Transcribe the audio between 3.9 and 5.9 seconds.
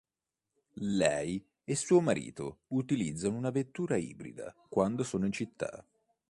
ibrida, quando sono in città.